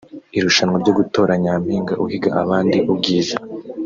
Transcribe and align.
Irushanwa 0.37 0.75
ryo 0.83 0.93
gutora 0.99 1.31
Nyampinga 1.43 1.93
uhiga 2.03 2.29
abandi 2.41 2.77
ubwiza 2.91 3.35